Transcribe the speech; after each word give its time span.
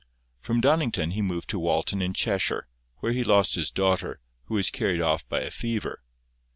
From 0.39 0.61
Donnington 0.61 1.11
he 1.11 1.21
removed 1.21 1.47
to 1.51 1.59
Walton 1.59 2.01
in 2.01 2.15
Cheshire, 2.15 2.67
where 3.01 3.11
he 3.11 3.23
lost 3.23 3.53
his 3.53 3.69
daughter, 3.69 4.19
who 4.45 4.55
was 4.55 4.71
carried 4.71 4.99
off 4.99 5.29
by 5.29 5.41
a 5.41 5.51
fever. 5.51 6.01